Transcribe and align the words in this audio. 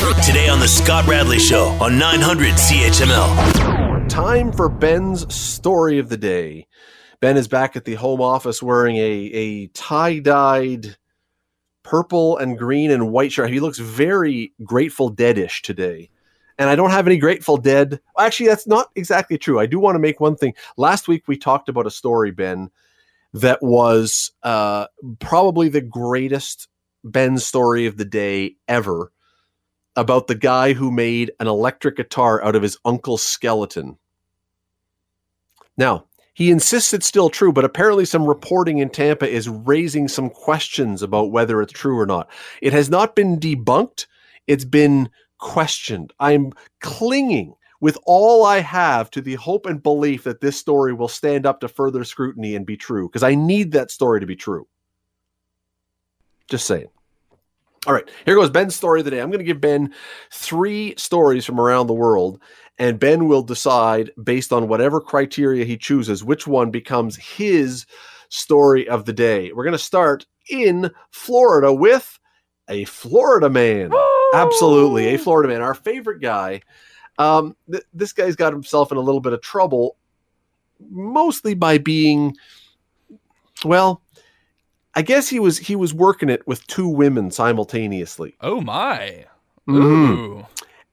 Today 0.00 0.48
on 0.48 0.60
The 0.60 0.66
Scott 0.66 1.06
Radley 1.06 1.38
Show 1.38 1.66
on 1.78 1.98
900 1.98 2.54
CHML. 2.54 4.08
Time 4.08 4.50
for 4.50 4.70
Ben's 4.70 5.32
story 5.32 5.98
of 5.98 6.08
the 6.08 6.16
day. 6.16 6.66
Ben 7.20 7.36
is 7.36 7.46
back 7.46 7.76
at 7.76 7.84
the 7.84 7.96
home 7.96 8.22
office 8.22 8.62
wearing 8.62 8.96
a, 8.96 9.00
a 9.02 9.66
tie 9.68 10.18
dyed 10.18 10.96
purple 11.82 12.38
and 12.38 12.56
green 12.56 12.90
and 12.90 13.12
white 13.12 13.30
shirt. 13.30 13.50
He 13.50 13.60
looks 13.60 13.78
very 13.78 14.54
Grateful 14.64 15.14
Deadish 15.14 15.60
today. 15.60 16.08
And 16.58 16.70
I 16.70 16.76
don't 16.76 16.92
have 16.92 17.06
any 17.06 17.18
Grateful 17.18 17.58
Dead. 17.58 18.00
Actually, 18.18 18.48
that's 18.48 18.66
not 18.66 18.88
exactly 18.96 19.36
true. 19.36 19.60
I 19.60 19.66
do 19.66 19.78
want 19.78 19.96
to 19.96 20.00
make 20.00 20.18
one 20.18 20.34
thing. 20.34 20.54
Last 20.78 21.08
week 21.08 21.28
we 21.28 21.36
talked 21.36 21.68
about 21.68 21.86
a 21.86 21.90
story, 21.90 22.30
Ben, 22.30 22.70
that 23.34 23.62
was 23.62 24.32
uh, 24.44 24.86
probably 25.18 25.68
the 25.68 25.82
greatest 25.82 26.68
Ben 27.04 27.36
story 27.36 27.84
of 27.84 27.98
the 27.98 28.06
day 28.06 28.56
ever 28.66 29.12
about 29.96 30.26
the 30.26 30.34
guy 30.34 30.72
who 30.72 30.90
made 30.90 31.32
an 31.40 31.46
electric 31.46 31.96
guitar 31.96 32.42
out 32.42 32.56
of 32.56 32.62
his 32.62 32.78
uncle's 32.84 33.22
skeleton. 33.22 33.98
Now, 35.76 36.06
he 36.34 36.50
insists 36.50 36.94
it's 36.94 37.06
still 37.06 37.28
true, 37.28 37.52
but 37.52 37.64
apparently 37.64 38.04
some 38.04 38.24
reporting 38.24 38.78
in 38.78 38.88
Tampa 38.88 39.28
is 39.28 39.48
raising 39.48 40.08
some 40.08 40.30
questions 40.30 41.02
about 41.02 41.32
whether 41.32 41.60
it's 41.60 41.72
true 41.72 41.98
or 41.98 42.06
not. 42.06 42.30
It 42.62 42.72
has 42.72 42.88
not 42.88 43.16
been 43.16 43.38
debunked, 43.38 44.06
it's 44.46 44.64
been 44.64 45.10
questioned. 45.38 46.12
I'm 46.20 46.52
clinging 46.80 47.54
with 47.80 47.98
all 48.04 48.44
I 48.44 48.60
have 48.60 49.10
to 49.10 49.20
the 49.20 49.34
hope 49.34 49.66
and 49.66 49.82
belief 49.82 50.24
that 50.24 50.40
this 50.40 50.56
story 50.58 50.92
will 50.92 51.08
stand 51.08 51.46
up 51.46 51.60
to 51.60 51.68
further 51.68 52.04
scrutiny 52.04 52.54
and 52.54 52.64
be 52.64 52.76
true, 52.76 53.08
because 53.08 53.22
I 53.22 53.34
need 53.34 53.72
that 53.72 53.90
story 53.90 54.20
to 54.20 54.26
be 54.26 54.36
true. 54.36 54.66
Just 56.48 56.66
saying. 56.66 56.88
All 57.86 57.94
right, 57.94 58.08
here 58.26 58.34
goes 58.34 58.50
Ben's 58.50 58.76
story 58.76 59.00
of 59.00 59.06
the 59.06 59.10
day. 59.10 59.20
I'm 59.20 59.30
going 59.30 59.38
to 59.38 59.44
give 59.44 59.60
Ben 59.60 59.94
three 60.30 60.94
stories 60.98 61.46
from 61.46 61.58
around 61.58 61.86
the 61.86 61.94
world, 61.94 62.38
and 62.78 63.00
Ben 63.00 63.26
will 63.26 63.42
decide 63.42 64.10
based 64.22 64.52
on 64.52 64.68
whatever 64.68 65.00
criteria 65.00 65.64
he 65.64 65.78
chooses 65.78 66.22
which 66.22 66.46
one 66.46 66.70
becomes 66.70 67.16
his 67.16 67.86
story 68.28 68.86
of 68.86 69.06
the 69.06 69.14
day. 69.14 69.50
We're 69.52 69.64
going 69.64 69.72
to 69.72 69.78
start 69.78 70.26
in 70.50 70.90
Florida 71.10 71.72
with 71.72 72.18
a 72.68 72.84
Florida 72.84 73.48
man. 73.48 73.92
Absolutely, 74.34 75.06
a 75.14 75.18
Florida 75.18 75.48
man, 75.48 75.62
our 75.62 75.74
favorite 75.74 76.20
guy. 76.20 76.60
Um, 77.18 77.56
th- 77.70 77.84
this 77.94 78.12
guy's 78.12 78.36
got 78.36 78.52
himself 78.52 78.92
in 78.92 78.98
a 78.98 79.02
little 79.02 79.22
bit 79.22 79.32
of 79.32 79.40
trouble, 79.40 79.96
mostly 80.90 81.54
by 81.54 81.78
being, 81.78 82.36
well, 83.64 84.02
I 84.94 85.02
guess 85.02 85.28
he 85.28 85.38
was 85.38 85.58
he 85.58 85.76
was 85.76 85.94
working 85.94 86.28
it 86.28 86.46
with 86.46 86.66
two 86.66 86.88
women 86.88 87.30
simultaneously. 87.30 88.34
Oh 88.40 88.60
my. 88.60 89.24
Mhm. 89.68 89.76
Ooh. 90.18 90.46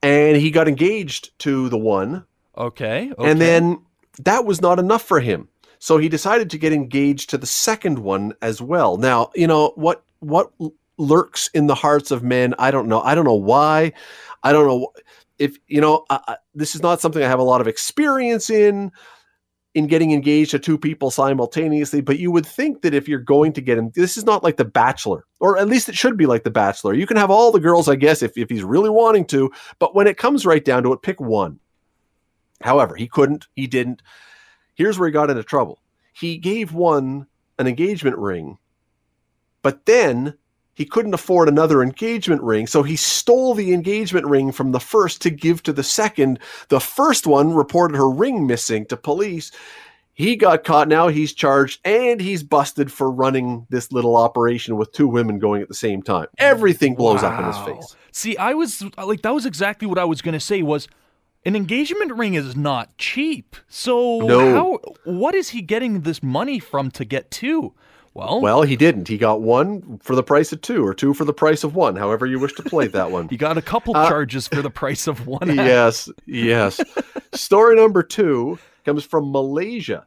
And 0.03 0.37
he 0.37 0.51
got 0.51 0.67
engaged 0.67 1.37
to 1.39 1.69
the 1.69 1.77
one, 1.77 2.23
Okay. 2.57 3.11
okay. 3.17 3.31
and 3.31 3.41
then 3.41 3.79
that 4.19 4.45
was 4.45 4.61
not 4.61 4.77
enough 4.79 5.01
for 5.01 5.19
him. 5.19 5.47
So 5.79 5.97
he 5.97 6.09
decided 6.09 6.49
to 6.51 6.57
get 6.57 6.73
engaged 6.73 7.29
to 7.31 7.37
the 7.37 7.47
second 7.47 7.99
one 7.99 8.33
as 8.41 8.61
well. 8.61 8.97
Now, 8.97 9.31
you 9.35 9.47
know 9.47 9.71
what 9.75 10.03
what 10.19 10.51
lurks 10.97 11.49
in 11.53 11.67
the 11.67 11.75
hearts 11.75 12.11
of 12.11 12.23
men, 12.23 12.53
I 12.59 12.71
don't 12.71 12.87
know. 12.87 13.01
I 13.01 13.15
don't 13.15 13.25
know 13.25 13.33
why. 13.33 13.93
I 14.43 14.51
don't 14.51 14.67
know 14.67 14.89
if 15.39 15.57
you 15.67 15.81
know 15.81 16.05
this 16.55 16.73
is 16.75 16.81
not 16.81 17.01
something 17.01 17.23
I 17.23 17.27
have 17.27 17.39
a 17.39 17.43
lot 17.43 17.61
of 17.61 17.67
experience 17.67 18.49
in 18.49 18.91
in 19.77 19.85
getting 19.85 20.11
engaged 20.11 20.49
to 20.49 20.57
two 20.57 20.75
people 20.75 21.11
simultaneously, 21.11 22.01
but 22.01 22.17
you 22.17 22.31
would 22.31 22.47
think 22.47 22.81
that 22.81 22.95
if 22.95 23.07
you're 23.07 23.19
going 23.19 23.53
to 23.53 23.61
get 23.61 23.77
him, 23.77 23.91
this 23.93 24.17
is 24.17 24.23
not 24.23 24.43
like 24.43 24.57
The 24.57 24.65
Bachelor, 24.65 25.23
or 25.39 25.59
at 25.59 25.67
least 25.67 25.87
it 25.87 25.93
should 25.95 26.17
be 26.17 26.25
like 26.25 26.43
The 26.43 26.49
Bachelor. 26.49 26.95
You 26.95 27.05
can 27.05 27.15
have 27.15 27.29
all 27.29 27.51
the 27.51 27.59
girls, 27.59 27.87
I 27.87 27.95
guess, 27.95 28.23
if, 28.23 28.35
if 28.35 28.49
he's 28.49 28.63
really 28.63 28.89
wanting 28.89 29.25
to, 29.27 29.51
but 29.77 29.93
when 29.93 30.07
it 30.07 30.17
comes 30.17 30.47
right 30.47 30.65
down 30.65 30.81
to 30.81 30.93
it, 30.93 31.03
pick 31.03 31.21
one. 31.21 31.59
However, 32.63 32.95
he 32.95 33.07
couldn't, 33.07 33.45
he 33.53 33.67
didn't. 33.67 34.01
Here's 34.73 34.97
where 34.97 35.09
he 35.09 35.13
got 35.13 35.29
into 35.29 35.43
trouble. 35.43 35.79
He 36.11 36.39
gave 36.39 36.73
one 36.73 37.27
an 37.59 37.67
engagement 37.67 38.17
ring, 38.17 38.57
but 39.61 39.85
then 39.85 40.39
he 40.77 40.85
couldn't 40.85 41.15
afford 41.15 41.49
another 41.49 41.81
engagement 41.81 42.43
ring, 42.43 42.67
so 42.67 42.83
he 42.83 42.95
stole 42.95 43.55
the 43.55 43.73
engagement 43.73 44.27
ring 44.27 44.51
from 44.51 44.73
the 44.73 44.79
first 44.79 45.23
to 45.23 45.31
give 45.31 45.63
to 45.63 45.73
the 45.73 45.81
second. 45.81 46.37
The 46.67 46.79
first 46.79 47.25
one 47.25 47.55
reported 47.55 47.97
her 47.97 48.07
ring 48.07 48.45
missing 48.45 48.85
to 48.85 48.95
police. 48.95 49.51
He 50.13 50.35
got 50.35 50.63
caught. 50.63 50.87
Now 50.87 51.07
he's 51.07 51.33
charged 51.33 51.81
and 51.83 52.21
he's 52.21 52.43
busted 52.43 52.91
for 52.91 53.09
running 53.09 53.65
this 53.71 53.91
little 53.91 54.15
operation 54.15 54.77
with 54.77 54.91
two 54.91 55.07
women 55.07 55.39
going 55.39 55.63
at 55.63 55.67
the 55.67 55.73
same 55.73 56.03
time. 56.03 56.27
Everything 56.37 56.93
blows 56.93 57.23
up 57.23 57.39
in 57.39 57.45
his 57.45 57.57
face. 57.57 57.95
See, 58.11 58.37
I 58.37 58.53
was 58.53 58.83
like, 59.03 59.23
that 59.23 59.33
was 59.33 59.47
exactly 59.47 59.87
what 59.87 59.97
I 59.97 60.05
was 60.05 60.21
gonna 60.21 60.39
say. 60.39 60.61
Was 60.61 60.87
an 61.47 61.55
engagement 61.55 62.11
ring 62.13 62.33
is 62.33 62.55
not 62.57 62.95
cheap. 62.97 63.55
So 63.69 64.19
No. 64.19 64.53
how? 64.53 64.79
What 65.05 65.33
is 65.33 65.49
he 65.49 65.61
getting 65.61 66.01
this 66.01 66.21
money 66.21 66.59
from 66.59 66.91
to 66.91 67.05
get 67.05 67.31
two? 67.31 67.73
Well, 68.13 68.41
Well, 68.41 68.63
he 68.63 68.75
didn't. 68.75 69.07
He 69.07 69.17
got 69.17 69.41
one 69.41 69.99
for 70.03 70.15
the 70.15 70.23
price 70.23 70.51
of 70.51 70.59
two, 70.61 70.85
or 70.85 70.93
two 70.93 71.13
for 71.13 71.23
the 71.23 71.33
price 71.33 71.63
of 71.63 71.75
one, 71.75 71.95
however 71.95 72.25
you 72.25 72.39
wish 72.39 72.53
to 72.55 72.63
play 72.63 72.87
that 72.87 73.11
one. 73.11 73.27
he 73.29 73.37
got 73.37 73.57
a 73.57 73.61
couple 73.61 73.95
Uh, 73.95 74.09
charges 74.09 74.47
for 74.47 74.61
the 74.61 74.71
price 74.71 75.07
of 75.07 75.25
one. 75.27 75.47
yes, 75.55 76.09
yes. 76.25 76.81
Story 77.33 77.75
number 77.75 78.01
two 78.03 78.57
comes 78.85 79.03
from 79.05 79.31
Malaysia, 79.31 80.05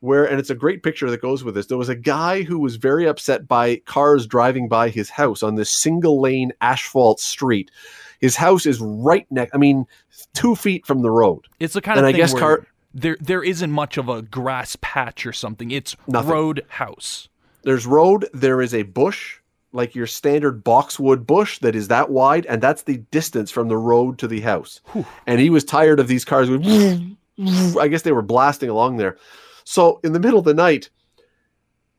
where, 0.00 0.24
and 0.24 0.38
it's 0.38 0.50
a 0.50 0.54
great 0.54 0.82
picture 0.84 1.10
that 1.10 1.20
goes 1.20 1.42
with 1.42 1.56
this. 1.56 1.66
There 1.66 1.76
was 1.76 1.88
a 1.88 1.96
guy 1.96 2.42
who 2.42 2.60
was 2.60 2.76
very 2.76 3.06
upset 3.08 3.48
by 3.48 3.76
cars 3.86 4.26
driving 4.26 4.68
by 4.68 4.88
his 4.88 5.10
house 5.10 5.42
on 5.42 5.56
this 5.56 5.70
single 5.70 6.20
lane 6.20 6.52
asphalt 6.60 7.18
street. 7.18 7.70
His 8.18 8.36
house 8.36 8.66
is 8.66 8.80
right 8.80 9.26
next, 9.30 9.54
I 9.54 9.58
mean, 9.58 9.86
two 10.34 10.54
feet 10.56 10.84
from 10.86 11.02
the 11.02 11.10
road. 11.10 11.46
It's 11.60 11.74
the 11.74 11.80
kind 11.80 11.98
And 11.98 12.06
of 12.08 12.14
I 12.14 12.16
guess 12.16 12.34
car- 12.34 12.66
there 12.94 13.16
there 13.20 13.42
isn't 13.44 13.70
much 13.70 13.96
of 13.96 14.08
a 14.08 14.22
grass 14.22 14.76
patch 14.80 15.24
or 15.26 15.32
something. 15.32 15.70
It's 15.70 15.94
Nothing. 16.06 16.30
road 16.30 16.64
house. 16.68 17.28
There's 17.62 17.86
road, 17.86 18.28
there 18.32 18.60
is 18.62 18.72
a 18.74 18.82
bush, 18.82 19.38
like 19.72 19.94
your 19.94 20.06
standard 20.06 20.64
boxwood 20.64 21.26
bush 21.26 21.58
that 21.58 21.74
is 21.76 21.88
that 21.88 22.10
wide, 22.10 22.46
and 22.46 22.62
that's 22.62 22.82
the 22.82 22.98
distance 23.10 23.50
from 23.50 23.68
the 23.68 23.76
road 23.76 24.18
to 24.18 24.26
the 24.28 24.40
house. 24.40 24.80
And 25.26 25.38
he 25.40 25.50
was 25.50 25.64
tired 25.64 26.00
of 26.00 26.08
these 26.08 26.24
cars 26.24 26.48
going, 26.48 27.16
I 27.78 27.88
guess 27.88 28.02
they 28.02 28.12
were 28.12 28.22
blasting 28.22 28.70
along 28.70 28.96
there. 28.96 29.16
So 29.64 30.00
in 30.02 30.12
the 30.12 30.20
middle 30.20 30.38
of 30.38 30.44
the 30.46 30.54
night, 30.54 30.88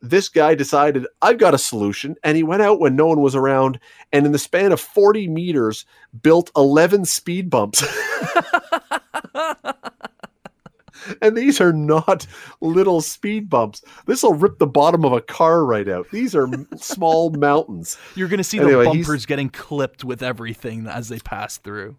this 0.01 0.29
guy 0.29 0.55
decided, 0.55 1.05
I've 1.21 1.37
got 1.37 1.53
a 1.53 1.57
solution. 1.57 2.15
And 2.23 2.37
he 2.37 2.43
went 2.43 2.61
out 2.61 2.79
when 2.79 2.95
no 2.95 3.07
one 3.07 3.19
was 3.21 3.35
around, 3.35 3.79
and 4.13 4.25
in 4.25 4.31
the 4.31 4.39
span 4.39 4.71
of 4.71 4.79
40 4.79 5.27
meters, 5.27 5.85
built 6.21 6.51
11 6.55 7.05
speed 7.05 7.49
bumps. 7.49 7.83
and 11.21 11.35
these 11.37 11.59
are 11.61 11.73
not 11.73 12.25
little 12.61 13.01
speed 13.01 13.49
bumps. 13.49 13.83
This 14.05 14.23
will 14.23 14.33
rip 14.33 14.57
the 14.59 14.67
bottom 14.67 15.05
of 15.05 15.13
a 15.13 15.21
car 15.21 15.65
right 15.65 15.87
out. 15.87 16.07
These 16.11 16.35
are 16.35 16.47
small 16.77 17.31
mountains. 17.31 17.97
You're 18.15 18.27
gonna 18.27 18.43
see 18.43 18.59
Anyway, 18.59 18.85
the 18.85 18.91
he's- 18.91 19.05
bumpers 19.07 19.25
getting 19.25 19.49
clipped 19.49 20.03
with 20.03 20.21
everything 20.23 20.87
as 20.87 21.09
they 21.09 21.19
pass 21.19 21.57
through. 21.57 21.97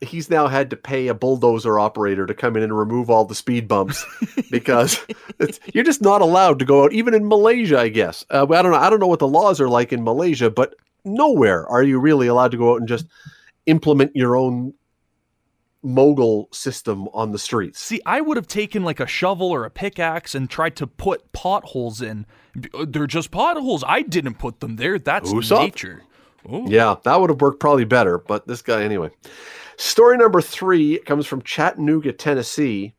He's 0.00 0.30
now 0.30 0.46
had 0.46 0.70
to 0.70 0.76
pay 0.76 1.08
a 1.08 1.14
bulldozer 1.14 1.78
operator 1.78 2.24
to 2.26 2.34
come 2.34 2.56
in 2.56 2.62
and 2.62 2.76
remove 2.76 3.10
all 3.10 3.24
the 3.24 3.34
speed 3.34 3.66
bumps 3.66 4.04
because 4.50 5.04
it's, 5.40 5.58
you're 5.74 5.84
just 5.84 6.02
not 6.02 6.20
allowed 6.20 6.60
to 6.60 6.64
go 6.64 6.84
out, 6.84 6.92
even 6.92 7.14
in 7.14 7.26
Malaysia, 7.26 7.80
I 7.80 7.88
guess. 7.88 8.24
Uh, 8.30 8.46
I 8.50 8.62
don't 8.62 8.72
know. 8.72 8.78
I 8.78 8.90
don't 8.90 9.00
know 9.00 9.08
what 9.08 9.18
the 9.18 9.26
laws 9.26 9.60
are 9.60 9.68
like 9.68 9.92
in 9.92 10.04
Malaysia, 10.04 10.50
but 10.50 10.74
nowhere 11.04 11.66
are 11.66 11.82
you 11.82 11.98
really 11.98 12.28
allowed 12.28 12.52
to 12.52 12.56
go 12.56 12.74
out 12.74 12.80
and 12.80 12.88
just 12.88 13.06
implement 13.66 14.14
your 14.14 14.36
own 14.36 14.72
mogul 15.82 16.48
system 16.52 17.08
on 17.12 17.32
the 17.32 17.38
streets. 17.38 17.80
See, 17.80 18.00
I 18.04 18.20
would 18.20 18.36
have 18.36 18.46
taken 18.46 18.84
like 18.84 19.00
a 19.00 19.06
shovel 19.06 19.50
or 19.50 19.64
a 19.64 19.70
pickaxe 19.70 20.34
and 20.34 20.48
tried 20.50 20.76
to 20.76 20.86
put 20.86 21.32
potholes 21.32 22.02
in. 22.02 22.26
They're 22.86 23.06
just 23.06 23.30
potholes. 23.30 23.84
I 23.86 24.02
didn't 24.02 24.34
put 24.34 24.60
them 24.60 24.76
there. 24.76 24.98
That's 24.98 25.30
Who's 25.30 25.50
nature. 25.50 26.02
Ooh. 26.52 26.66
Yeah, 26.66 26.96
that 27.04 27.20
would 27.20 27.30
have 27.30 27.40
worked 27.40 27.60
probably 27.60 27.84
better, 27.84 28.18
but 28.18 28.46
this 28.46 28.62
guy 28.62 28.82
anyway. 28.82 29.10
Story 29.78 30.16
number 30.16 30.40
three 30.40 30.98
comes 30.98 31.24
from 31.24 31.40
Chattanooga, 31.42 32.12
Tennessee, 32.12 32.94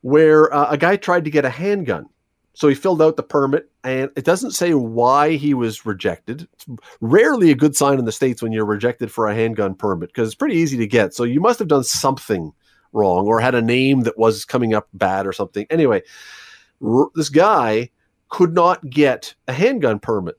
where 0.00 0.52
uh, 0.54 0.70
a 0.70 0.78
guy 0.78 0.94
tried 0.94 1.24
to 1.24 1.30
get 1.30 1.44
a 1.44 1.50
handgun. 1.50 2.06
So 2.54 2.68
he 2.68 2.74
filled 2.76 3.02
out 3.02 3.16
the 3.16 3.22
permit, 3.24 3.68
and 3.82 4.08
it 4.14 4.24
doesn't 4.24 4.52
say 4.52 4.74
why 4.74 5.32
he 5.32 5.54
was 5.54 5.84
rejected. 5.84 6.46
It's 6.52 6.66
rarely 7.00 7.50
a 7.50 7.56
good 7.56 7.74
sign 7.74 7.98
in 7.98 8.04
the 8.04 8.12
States 8.12 8.42
when 8.42 8.52
you're 8.52 8.64
rejected 8.64 9.10
for 9.10 9.26
a 9.26 9.34
handgun 9.34 9.74
permit 9.74 10.10
because 10.10 10.28
it's 10.28 10.36
pretty 10.36 10.56
easy 10.56 10.76
to 10.76 10.86
get. 10.86 11.14
So 11.14 11.24
you 11.24 11.40
must 11.40 11.58
have 11.58 11.68
done 11.68 11.82
something 11.82 12.52
wrong 12.92 13.26
or 13.26 13.40
had 13.40 13.56
a 13.56 13.62
name 13.62 14.02
that 14.02 14.18
was 14.18 14.44
coming 14.44 14.74
up 14.74 14.86
bad 14.92 15.26
or 15.26 15.32
something. 15.32 15.66
Anyway, 15.68 16.02
r- 16.80 17.08
this 17.16 17.28
guy 17.28 17.90
could 18.28 18.54
not 18.54 18.88
get 18.88 19.34
a 19.48 19.52
handgun 19.52 19.98
permit 19.98 20.36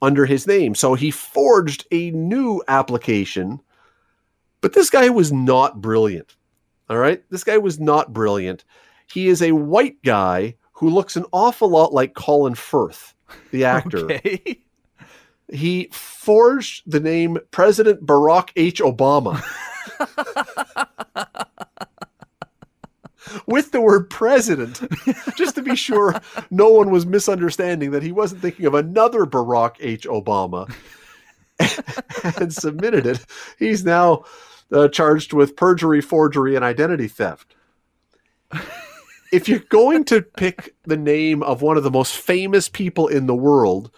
under 0.00 0.24
his 0.24 0.46
name. 0.46 0.76
So 0.76 0.94
he 0.94 1.10
forged 1.10 1.86
a 1.90 2.12
new 2.12 2.62
application. 2.68 3.60
But 4.60 4.72
this 4.74 4.90
guy 4.90 5.08
was 5.08 5.32
not 5.32 5.80
brilliant. 5.80 6.36
All 6.90 6.98
right. 6.98 7.22
This 7.30 7.44
guy 7.44 7.58
was 7.58 7.78
not 7.78 8.12
brilliant. 8.12 8.64
He 9.12 9.28
is 9.28 9.42
a 9.42 9.52
white 9.52 10.02
guy 10.02 10.56
who 10.72 10.90
looks 10.90 11.16
an 11.16 11.24
awful 11.32 11.68
lot 11.68 11.92
like 11.92 12.14
Colin 12.14 12.54
Firth, 12.54 13.14
the 13.50 13.64
actor. 13.64 14.04
Okay. 14.12 14.62
he 15.50 15.88
forged 15.92 16.82
the 16.90 17.00
name 17.00 17.38
President 17.50 18.04
Barack 18.04 18.50
H. 18.56 18.80
Obama. 18.80 19.42
With 23.46 23.72
the 23.72 23.80
word 23.80 24.08
president, 24.08 24.80
just 25.36 25.54
to 25.56 25.62
be 25.62 25.76
sure 25.76 26.18
no 26.50 26.68
one 26.70 26.90
was 26.90 27.04
misunderstanding 27.04 27.90
that 27.90 28.02
he 28.02 28.12
wasn't 28.12 28.40
thinking 28.40 28.64
of 28.66 28.74
another 28.74 29.26
Barack 29.26 29.76
H. 29.80 30.06
Obama 30.06 30.72
and 32.40 32.52
submitted 32.54 33.06
it. 33.06 33.24
He's 33.58 33.84
now 33.84 34.24
uh, 34.72 34.88
charged 34.88 35.32
with 35.32 35.56
perjury, 35.56 36.00
forgery, 36.00 36.56
and 36.56 36.64
identity 36.64 37.08
theft. 37.08 37.54
if 39.32 39.48
you're 39.48 39.58
going 39.60 40.04
to 40.04 40.22
pick 40.22 40.74
the 40.84 40.96
name 40.96 41.42
of 41.42 41.62
one 41.62 41.76
of 41.76 41.82
the 41.82 41.90
most 41.90 42.16
famous 42.16 42.68
people 42.68 43.08
in 43.08 43.26
the 43.26 43.34
world, 43.34 43.90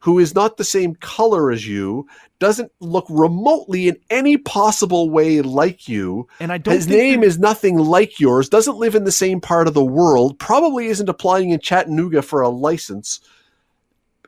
who 0.00 0.18
is 0.18 0.34
not 0.34 0.56
the 0.56 0.64
same 0.64 0.94
color 0.96 1.50
as 1.50 1.66
you, 1.66 2.06
doesn't 2.38 2.70
look 2.80 3.04
remotely 3.08 3.88
in 3.88 3.96
any 4.10 4.36
possible 4.36 5.10
way 5.10 5.40
like 5.42 5.88
you. 5.88 6.28
And 6.38 6.52
I 6.52 6.58
don't 6.58 6.74
His 6.74 6.86
name 6.86 7.24
is 7.24 7.38
nothing 7.38 7.76
like 7.78 8.20
yours, 8.20 8.48
doesn't 8.48 8.76
live 8.76 8.94
in 8.94 9.04
the 9.04 9.12
same 9.12 9.40
part 9.40 9.66
of 9.66 9.74
the 9.74 9.84
world, 9.84 10.38
probably 10.38 10.86
isn't 10.86 11.08
applying 11.08 11.50
in 11.50 11.60
Chattanooga 11.60 12.22
for 12.22 12.40
a 12.40 12.48
license. 12.48 13.20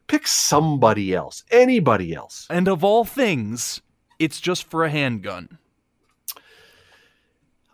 Pick 0.09 0.27
somebody 0.27 1.15
else, 1.15 1.45
anybody 1.53 2.15
else. 2.15 2.49
And 2.51 2.67
of 2.67 2.83
all 2.83 3.05
things, 3.05 3.81
it's 4.19 4.41
just 4.41 4.69
for 4.69 4.85
a 4.85 4.91
handgun. 4.91 5.59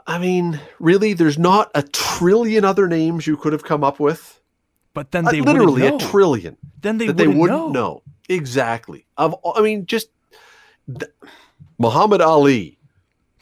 I 0.07 0.19
mean, 0.19 0.61
really, 0.79 1.13
there's 1.15 1.39
not 1.39 1.71
a 1.75 1.83
trillion 1.83 2.65
other 2.65 2.87
names 2.89 3.27
you 3.27 3.37
could 3.37 3.53
have 3.53 3.65
come 3.65 3.83
up 3.83 3.99
with. 3.99 4.41
But 4.95 5.11
then 5.11 5.27
Uh, 5.27 5.33
they 5.33 5.41
literally 5.41 5.83
wouldn't 5.83 6.03
a 6.03 6.07
trillion. 6.07 6.57
then 6.81 6.99
they 6.99 7.09
that 7.09 7.17
they 7.17 7.27
wouldn't, 7.27 7.41
wouldn't 7.41 7.73
know. 7.73 7.81
know. 7.95 8.03
Exactly. 8.29 9.07
Of 9.19 9.35
I 9.55 9.61
mean, 9.61 9.87
just 9.87 10.09
th- 10.89 11.11
Muhammad 11.79 12.21
Ali, 12.21 12.79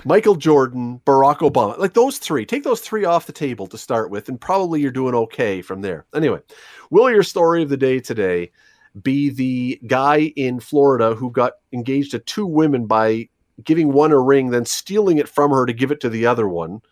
Michael 0.04 0.34
Jordan, 0.34 1.00
Barack 1.06 1.38
Obama, 1.38 1.78
like 1.78 1.94
those 1.94 2.18
three. 2.18 2.44
Take 2.44 2.64
those 2.64 2.80
three 2.80 3.04
off 3.04 3.26
the 3.26 3.32
table 3.32 3.66
to 3.68 3.78
start 3.78 4.10
with, 4.10 4.28
and 4.28 4.40
probably 4.40 4.80
you're 4.80 4.90
doing 4.90 5.14
okay 5.14 5.62
from 5.62 5.80
there. 5.82 6.06
Anyway, 6.14 6.40
will 6.90 7.10
your 7.10 7.22
story 7.22 7.62
of 7.62 7.68
the 7.68 7.76
day 7.76 8.00
today 8.00 8.50
be 9.02 9.30
the 9.30 9.80
guy 9.86 10.32
in 10.36 10.60
Florida 10.60 11.14
who 11.14 11.30
got 11.30 11.54
engaged 11.72 12.10
to 12.12 12.18
two 12.18 12.46
women 12.46 12.86
by 12.86 13.28
giving 13.62 13.92
one 13.92 14.12
a 14.12 14.18
ring, 14.18 14.50
then 14.50 14.64
stealing 14.64 15.18
it 15.18 15.28
from 15.28 15.50
her 15.50 15.66
to 15.66 15.72
give 15.72 15.90
it 15.90 16.00
to 16.00 16.08
the 16.08 16.26
other 16.26 16.48
one, 16.48 16.82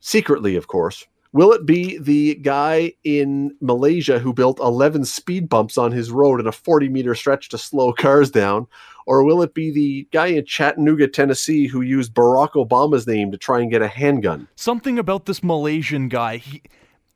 secretly, 0.00 0.56
of 0.56 0.66
course? 0.66 1.06
Will 1.32 1.52
it 1.52 1.66
be 1.66 1.98
the 1.98 2.36
guy 2.36 2.92
in 3.02 3.56
Malaysia 3.60 4.20
who 4.20 4.32
built 4.32 4.60
11 4.60 5.04
speed 5.04 5.48
bumps 5.48 5.76
on 5.76 5.90
his 5.90 6.12
road 6.12 6.38
in 6.38 6.46
a 6.46 6.52
40 6.52 6.88
meter 6.88 7.16
stretch 7.16 7.48
to 7.48 7.58
slow 7.58 7.92
cars 7.92 8.30
down? 8.30 8.68
Or 9.06 9.24
will 9.24 9.42
it 9.42 9.52
be 9.52 9.72
the 9.72 10.06
guy 10.12 10.28
in 10.28 10.46
Chattanooga, 10.46 11.08
Tennessee 11.08 11.66
who 11.66 11.80
used 11.80 12.14
Barack 12.14 12.52
Obama's 12.52 13.06
name 13.06 13.32
to 13.32 13.36
try 13.36 13.60
and 13.60 13.70
get 13.70 13.82
a 13.82 13.88
handgun? 13.88 14.46
Something 14.54 14.96
about 14.96 15.26
this 15.26 15.42
Malaysian 15.42 16.08
guy. 16.08 16.36
He, 16.36 16.62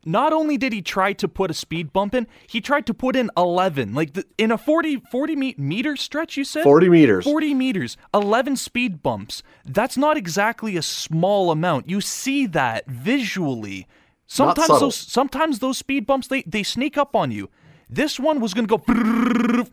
not 0.08 0.32
only 0.32 0.56
did 0.56 0.72
he 0.72 0.82
try 0.82 1.12
to 1.12 1.28
put 1.28 1.50
a 1.50 1.54
speed 1.54 1.92
bump 1.92 2.14
in, 2.14 2.26
he 2.48 2.60
tried 2.60 2.86
to 2.86 2.94
put 2.94 3.14
in 3.14 3.30
11. 3.36 3.94
Like 3.94 4.14
the, 4.14 4.24
in 4.38 4.50
a 4.50 4.58
40, 4.58 5.02
40 5.10 5.36
me- 5.36 5.54
meter 5.58 5.96
stretch, 5.96 6.36
you 6.36 6.44
said? 6.44 6.64
40 6.64 6.88
meters. 6.88 7.24
40 7.24 7.54
meters, 7.54 7.96
11 8.14 8.56
speed 8.56 9.02
bumps. 9.02 9.42
That's 9.64 9.96
not 9.96 10.16
exactly 10.16 10.76
a 10.76 10.82
small 10.82 11.50
amount. 11.50 11.88
You 11.88 12.00
see 12.00 12.46
that 12.46 12.86
visually. 12.86 13.86
Sometimes 14.26 14.68
those 14.80 14.96
sometimes 14.96 15.58
those 15.58 15.78
speed 15.78 16.06
bumps 16.06 16.28
they, 16.28 16.42
they 16.42 16.62
sneak 16.62 16.98
up 16.98 17.16
on 17.16 17.30
you. 17.30 17.48
This 17.88 18.20
one 18.20 18.40
was 18.40 18.52
going 18.52 18.66
to 18.66 18.76
go 18.76 19.64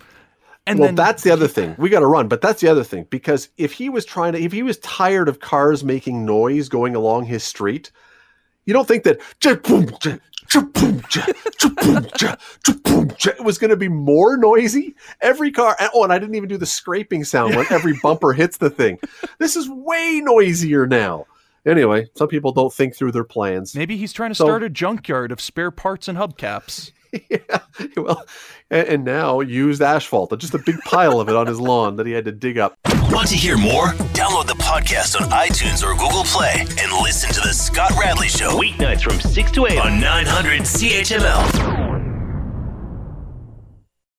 and 0.67 0.79
well, 0.79 0.87
then 0.87 0.95
that's 0.95 1.23
the 1.23 1.31
other 1.31 1.47
thing. 1.47 1.75
We 1.77 1.89
got 1.89 1.99
to 1.99 2.07
run, 2.07 2.27
but 2.27 2.41
that's 2.41 2.61
the 2.61 2.69
other 2.69 2.83
thing 2.83 3.05
because 3.09 3.49
if 3.57 3.73
he 3.73 3.89
was 3.89 4.03
trying 4.03 4.33
to, 4.33 4.39
if 4.39 4.51
he 4.51 4.63
was 4.63 4.77
tired 4.79 5.29
of 5.29 5.39
cars 5.39 5.83
making 5.83 6.25
noise 6.25 6.69
going 6.69 6.95
along 6.95 7.25
his 7.25 7.43
street, 7.43 7.91
you 8.65 8.73
don't 8.73 8.88
think 8.88 9.03
that 9.03 9.19
it 13.27 13.44
was 13.44 13.57
going 13.57 13.69
to 13.69 13.77
be 13.77 13.88
more 13.89 14.38
noisy? 14.38 14.95
Every 15.21 15.51
car, 15.51 15.75
oh, 15.94 16.03
and 16.03 16.13
I 16.13 16.19
didn't 16.19 16.35
even 16.35 16.50
do 16.50 16.57
the 16.57 16.65
scraping 16.65 17.23
sound 17.23 17.56
when 17.56 17.65
every 17.71 17.94
bumper 18.03 18.33
hits 18.33 18.57
the 18.57 18.69
thing. 18.69 19.00
This 19.39 19.56
is 19.56 19.69
way 19.69 20.21
noisier 20.23 20.88
now. 20.88 21.25
Anyway, 21.65 22.07
some 22.15 22.27
people 22.27 22.51
don't 22.51 22.71
think 22.71 22.95
through 22.95 23.12
their 23.12 23.23
plans. 23.23 23.75
maybe 23.75 23.97
he's 23.97 24.13
trying 24.13 24.29
to 24.29 24.35
So- 24.35 24.45
start 24.45 24.63
a 24.63 24.69
junkyard 24.69 25.31
of 25.31 25.41
spare 25.41 25.71
parts 25.71 26.07
and 26.07 26.18
hubcaps. 26.18 26.91
yeah, 27.29 27.39
well, 27.95 28.23
and, 28.69 28.88
and 28.89 29.03
now 29.06 29.39
used 29.39 29.81
asphalt, 29.81 30.38
just 30.38 30.53
a 30.53 30.57
big 30.59 30.77
pile 30.81 31.19
of 31.21 31.29
it 31.29 31.35
on 31.35 31.47
his 31.47 31.59
lawn 31.61 31.95
that 31.95 32.06
he 32.06 32.11
had 32.11 32.25
to 32.25 32.31
dig 32.31 32.57
up. 32.57 32.77
Want 33.15 33.29
to 33.29 33.38
hear 33.38 33.57
more? 33.57 33.94
Download 34.12 34.45
the 34.45 34.56
podcast 34.56 35.15
on 35.15 35.29
iTunes 35.29 35.88
or 35.88 35.94
Google 35.94 36.25
Play 36.25 36.65
and 36.77 36.91
listen 37.01 37.31
to 37.31 37.39
The 37.39 37.53
Scott 37.53 37.91
Radley 37.97 38.27
Show. 38.27 38.59
Weeknights 38.59 39.03
from 39.03 39.21
6 39.21 39.51
to 39.51 39.67
8 39.67 39.77
on 39.77 40.01
900 40.01 40.63
CHML. 40.63 41.84